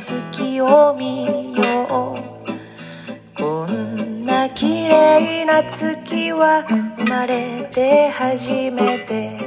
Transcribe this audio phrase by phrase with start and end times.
[0.00, 3.38] 月を見よう。
[3.38, 6.64] こんな綺麗な月は
[6.96, 9.38] 生まれて初めて。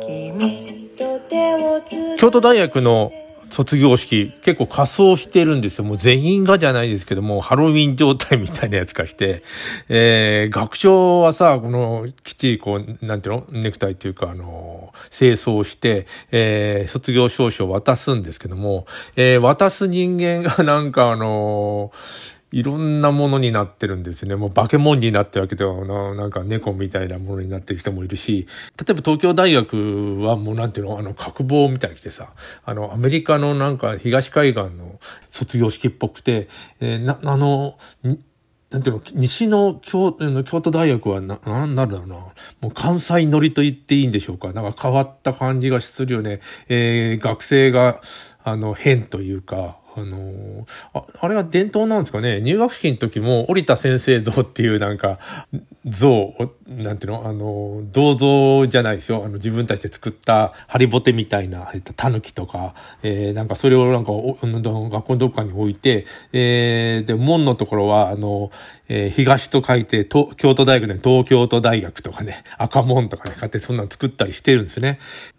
[0.00, 3.12] 君と手をつ京都大学の
[3.52, 5.84] 卒業式、結構仮装してるんですよ。
[5.84, 9.42] もう全員がじゃないですけども、ハロウィン状態みたいなやつ化して、
[9.88, 13.46] えー、学長はさ、この、きっちりこう、なんていうの？
[13.52, 21.92] ネクタイっていうか、あの、清掃して、えー、卒業証書を渡すんですけども、えー、渡す人間がなんかあの
[22.52, 24.36] いろんなものになってるんですね。
[24.36, 28.46] もう化け物になってるわけではな、なんか猫みたいなものになってる人もいるし、
[28.78, 32.28] 例えば東京大学はもうなんていうの、あの、角棒みたいに来てさ、
[32.64, 36.48] あの、アメリカのなんか東海岸の卒業式っぽくて、
[36.80, 38.22] えーな、あの、に
[38.72, 42.16] なんていうの、西の京の京都大学はな、なんだろうな。
[42.62, 44.54] もう関西乗りと言っていいんでしょうか。
[44.54, 46.40] なんか変わった感じがするよね。
[46.68, 48.00] えー、学生が、
[48.42, 52.40] あの、変というか、あのーあ、あれは伝統なんですかね？
[52.40, 55.18] 入学式の時も、折田先生像っていうなんか、
[55.84, 56.34] 像、
[56.68, 59.22] なんていうの、あの、銅像じゃないですよ。
[59.24, 68.50] あの、自分たちで作ったハリボテみたいな、えっと、狸とか、えー、なんかそれをなんかお、学校のどっかに置いて、えー、で、門のところは、あの、
[68.88, 74.98] えー東と書いて、東京都大学で東京都大学とかね、赤門とかね、こうやってそんなの作ったりしてるんですね。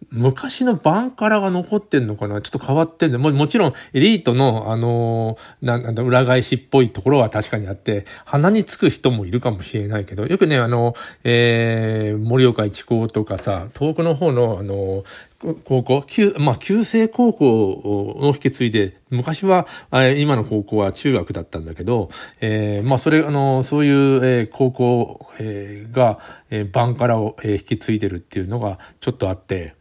[0.09, 2.41] 昔のバンカラが残ってんのかな？
[2.41, 15.03] ちょっと変わってんで、ももちろんエリートの、あのなんだ、裏返しっぽいところは確かにあって、鼻につく人もいるかもしれないけど、よくね、あの、えー、盛岡一高とかさ、東北の方の、あの
[15.65, 19.67] 高校、旧、まあ、旧制高校を引き継いで、昔は、
[20.17, 26.19] 今の高校は中学だったんだけど、えーまあ、それ、あの、そういう、えー高校、えーが、
[26.49, 29.75] えーバンカラを、えー引き継いでるっていうのがちょっとあって、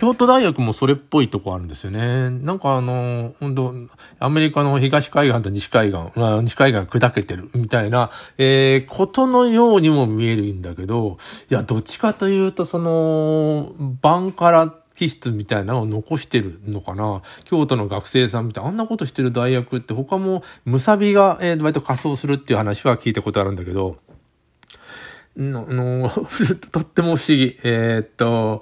[0.00, 2.30] 京都大学もそれっぽいとこあるんですよね。
[2.30, 3.74] なんかあの、本当
[4.18, 11.18] アメリカの東海岸と西海岸、あ、西海岸砕けてるみたいな、えーことのようにも見えるんだけど、
[11.50, 23.98] いや、どっちかというと、その、バンカラ気質みたいなのを残してるのかな京都の学生さんみたいな、あんなことしてる大学って他も、むさびが、えー割と仮装するっていう話は聞いたことあるんだけど、
[25.36, 26.10] の、の、
[26.72, 27.56] とっても不思議。
[27.62, 28.60] えーっと、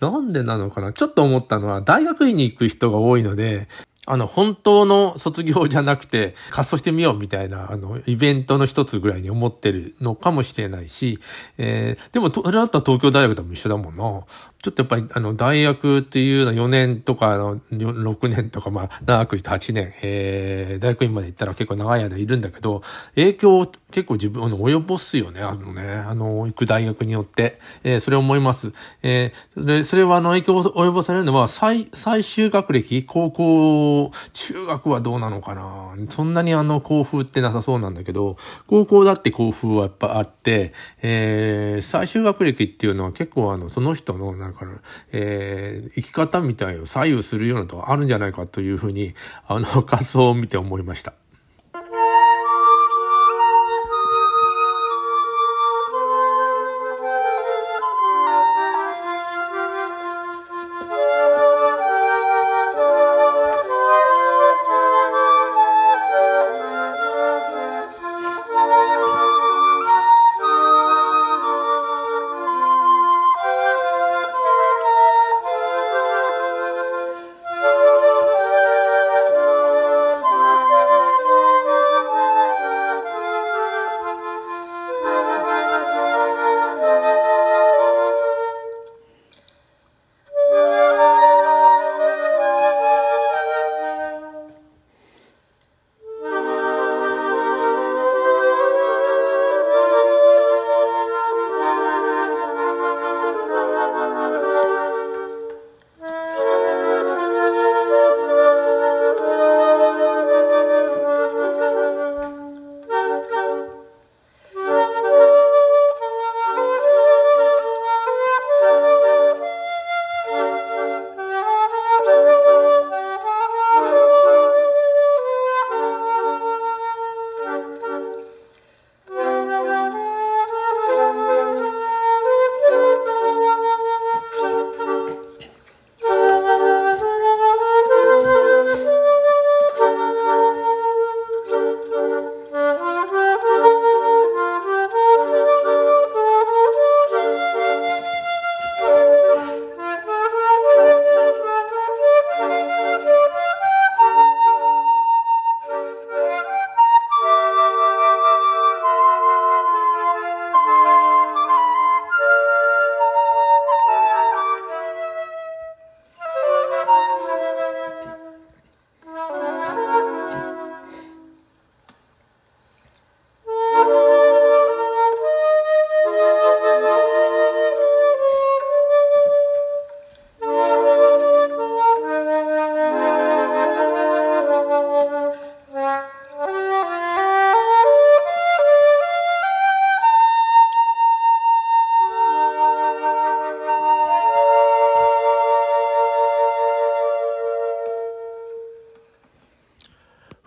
[0.00, 0.92] なんでなのかな？
[0.92, 3.68] ちょっと思ったのは、大学院に行く人が多いので、
[4.06, 11.20] あの、本当の卒業じゃなくて、仮装してみようみたいな、あの、イベントの一つぐらいに思ってるのかもしれないし、
[11.58, 14.02] えー、でも、とそれだったら東京大学とも一緒だもんな。
[14.02, 14.24] ちょ
[14.70, 22.82] っとやっぱり、あの、大学っていうのは4年とか、あの、6年とか、まあ、長くして8年、えー、大学院まで行ったら結構長い間いるんだけど、
[23.14, 28.72] 影響を結構自分、あの、及ぼすよね、あのね、あの、行く大学によって、えー、それ思います。
[29.02, 35.94] えー、で、それは、あの、影響を及ぼされるのは、最、最終学歴、高校、中学はどうなのかな？
[36.08, 38.36] そんなにあの、校風ってなさそうなんだけど、
[38.66, 44.66] 高校だって校風はやっぱあって、えー、最終学歴っていうのは結構あの、その人の、なんか、
[45.12, 49.14] えー、生き方みたいを左右するようなとこあるんじゃないかというふうに、
[49.46, 51.14] あの、 仮想を見て思いました。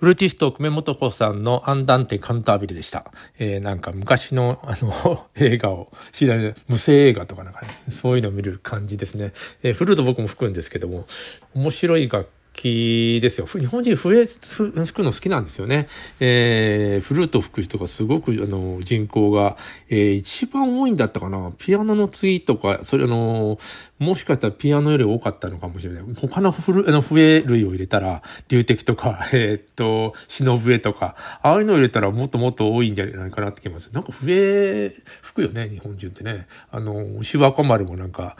[0.03, 3.05] フルーティスト、久米元子さんのアンダンテ・カンタービルでした。
[3.39, 9.31] えー、なんか昔の、 あの、映画を知らない、無声映画とかなんかね、そういうのを見る感じですね。
[9.63, 11.07] えー、フルート僕も吹くんですけども、
[11.53, 13.47] 面白い楽器ですよ。
[13.47, 15.87] 日本人笛吹くの好きなんですよね。
[16.19, 19.57] えー、フルート吹く人がすごく、あの、人口が、
[19.89, 21.51] えー、一番多いんだったかな。
[21.57, 23.57] ピアノの次とか、それあの、
[23.99, 26.03] もしかしたらピアノより多かったのかもしれない。
[26.15, 33.89] 他のフル、あの、笛類を入れたら、流笛とか、 えー、っと、篠笛とか、ああいうのを入れたらもっともっと多いんじゃないかなって気がす。
[33.91, 36.47] なんか笛吹くよね、日本人ってね。
[36.71, 38.37] あの、牛若丸もなんか、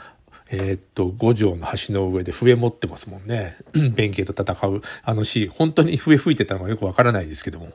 [0.50, 3.56] えー、っと、五条の橋の上で笛持ってますもんね。
[3.94, 7.72] 弁慶と戦うあのシーン、本当に笛吹いてたのがよくわからないですけども。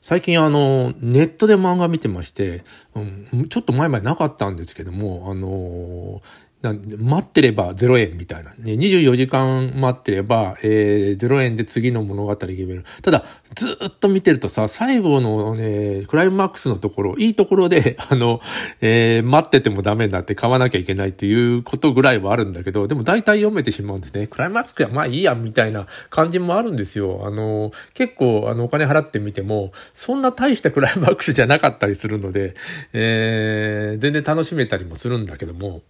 [0.00, 2.64] 最近あの、ネットで漫画見てまして、
[2.94, 8.50] うん、ちょっと前までなかったんですけども、あのー待ってれば0円みたいな。
[8.58, 12.84] ね、24時間待ってれば、えー、0円で次の物語決める。
[13.02, 13.24] ただ、
[13.54, 18.40] ずっと見てるとさ、最後のね、クライマックスのところ、いいところで、 あの、
[18.80, 24.26] えー、待っててもダメになって買わなきゃいけないっていうことぐらいはあるんだけど、でも大体読めてしまうんですね。
[24.26, 27.22] クライマックスはまあいいや、みたいな感じもあるんですよ。
[27.24, 32.54] あの、結構、あの、お金払ってみても、そんな大したクライマックスじゃなかったりするので、
[32.92, 35.82] えー、全然楽しめたりもするんだけども、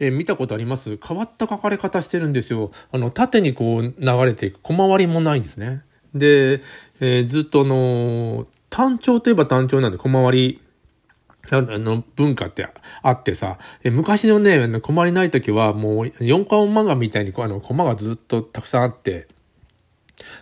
[0.00, 0.96] え、見たことあります？
[0.96, 2.70] 変わった書かれ方してるんですよ。
[2.92, 4.60] あの、縦にこう流れていく。
[4.62, 5.82] 小回りもないんですね。
[6.14, 6.62] で、
[7.00, 10.62] えー、ずっとあの、単調といえば単調なんで小回り、
[11.50, 12.68] あの、文化って
[13.02, 19.28] あってさ、え昔のね、困りない時はもう4巻漫画みたいにあの、コマがずっとたくさんあって、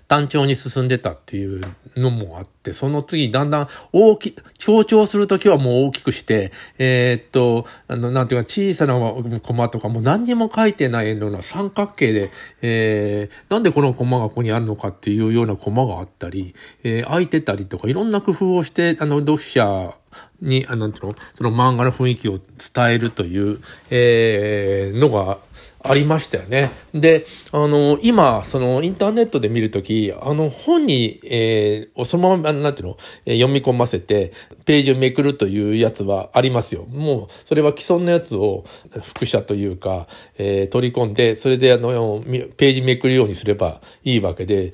[0.09, 1.61] 単調に進んでたっていう
[1.97, 8.95] のもあって、その次だんだん大き、強調するときはもう大きくして、えー、っと、あの、なんていうか小さな
[9.41, 12.31] コマとかもう何にも書いてないような三角形で、
[12.63, 19.95] えー、なんでこのコマがここにあるのかっていうようなコマがあったり、えー、空いてたりとかいろんな工夫をして、あの、読者
[20.41, 21.07] に、あの、そ
[21.45, 25.39] の漫画の雰囲気を伝えるという、えー、のが
[25.89, 26.71] ありましたよね。
[26.95, 34.33] で、あの、今、そのインターネットで見るとき、あの本に、えー、そのまま、なんていうの、えー、読み込ませて、
[34.65, 36.87] ページをめくるというやつはありますよ。
[36.91, 38.65] もう、それは既存のやつを
[39.03, 40.07] 複写というか、
[40.39, 42.23] えー、取り込んで、それであの、
[42.57, 44.73] ページめくるようにすればいいわけで、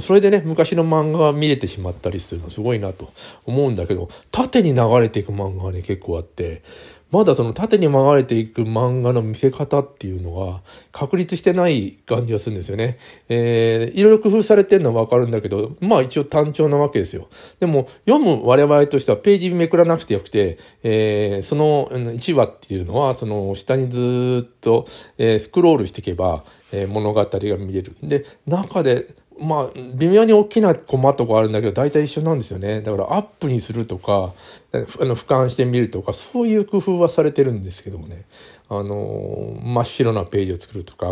[0.00, 3.12] それでね、昔の漫画が見れてしまったりするのすごいなと
[3.46, 6.62] 思うんだけど、縦に流れていく漫画がね、結構あって、
[7.10, 12.98] まだその縦に曲がれていく漫画の見せ方っていうのは確立してない感じがするんですよね。
[13.28, 17.28] えー、いろいろ工夫されてるのはわかるんだけど、まあ一応単調なわけですよ。
[17.60, 27.96] でも読む我々としてはページめくらなくてよくて、えー、その1話っていうのはその下にずっと、えー、スクロールしていけば、えー、物語が見れる。
[28.02, 32.82] で、中でまあ、微妙に大きなコマとかあるんだけど、大体一緒なんですよね。
[32.82, 34.32] だからアップにするとか、
[34.72, 38.24] あの、俯瞰してみるとか、そういう工夫はされてるんですけどもね。
[38.68, 41.08] あの、真っ白なページを作るとか、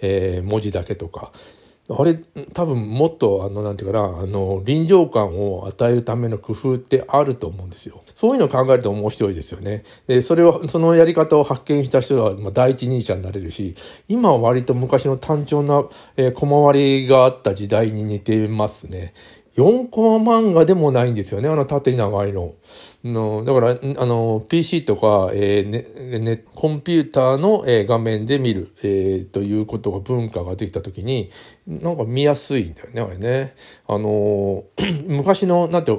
[0.00, 1.32] えー、文字だけとか、
[1.88, 2.14] あれ、
[2.52, 8.01] 多分もっと、あの、なんていうかな、あの、臨場感を与えるための工夫ってあると思うんですよ。
[8.22, 9.82] そういうのを考えると面白いですよね。
[10.06, 13.74] で、それを、そのやり方を発見した人は、まあ、第一人者になれるし、
[14.06, 15.82] 今は割と昔の単調な、
[16.16, 19.12] えー、小回りがあった時代に似てますね。
[19.56, 22.54] 4コマ漫画でもないんですよね、あの縦に長いの。
[23.02, 31.32] のだから、あの、PC とか、えーねね、コンピューターの、えー、画面で見る、えー、ということが文化ができたときに、
[31.66, 33.56] なんか見やすいんだよね、あれね。
[33.88, 34.62] あの、
[35.08, 35.92] 昔の、なんて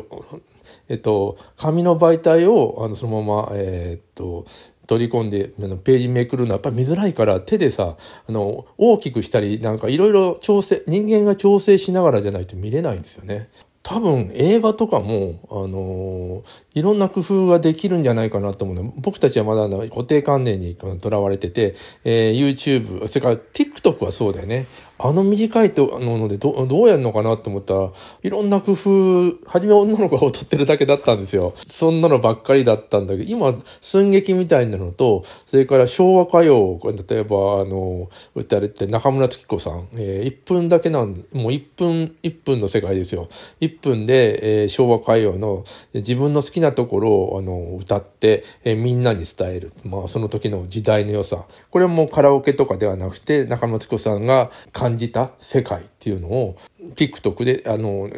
[0.89, 4.45] えっと、紙の媒体を、あの、そのまま、えー、っと、
[4.87, 5.45] 取り込んで
[5.83, 7.95] ページめくるのはやっぱり見づらいから手でさ
[8.27, 13.49] あの大きくしたりなんかいろいろ調整人間が調整しながらじゃないと見れないんですよね。
[13.83, 21.75] 多分映画とかも、あのー、いろんな工夫ができるんじゃないかなと思うの僕たちはまだ固定観念にとらわれてて、
[22.05, 24.67] えー、YouTube、それから TikTok はそうだよね。
[25.05, 27.91] あの短いとのでどどうやるのかなと思ったら、
[28.21, 31.55] いろんな工夫、初め女の子が踊ってるだけだったんですよ。
[31.61, 36.79] そんなのばっかりだったんだけど、今、寸劇みたいなのと、それから昭和歌謡、
[37.09, 43.27] 例えば、あの、歌われて中村月子さん、えー、1分だけなん、もう1分、1分の世界ですよ。
[43.59, 49.73] 1分で、えー、昭和歌謡の自分の好きなところを、あの、歌って、えー、みんなに伝える。
[49.83, 51.43] まあ、その時の時代の良さ。
[51.71, 56.57] これはもうカラオケとかではなくて、中村月子さんが感感じた世界っていうのを
[56.95, 58.09] TikTok で、あの、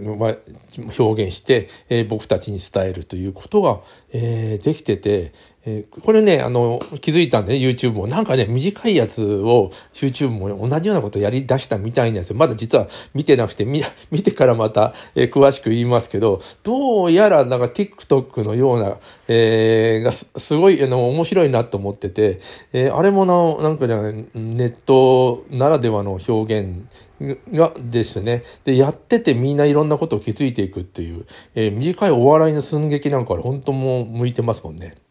[0.98, 3.80] 表現して、えー、僕たちに伝えるということが、
[4.12, 5.34] えー、できてて、
[5.68, 8.08] えー、これね、あの、気づいたんで、ね、YouTube も。
[8.08, 22.40] なんかね、短いやつを YouTube も同じようなことやり出したみたいなやつ、まだ実は見てなくて、見、 見てからまた、えー、詳しく言いますけど、どうやらなんか TikTok のような、えー、がすすごい、あの、面白いなと思ってて、
[22.72, 26.86] えー、あれもな、なんかね、ネットならではの表現
[27.20, 28.44] がですね。
[28.64, 34.96] で、やっててみんないろんなことを気づいていくっていう、えー、短いお笑いの寸劇なんかは本当もう向いてますもんね。